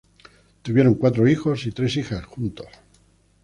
[0.63, 2.65] Tuvieron cuatro hijos y tres hijas juntos.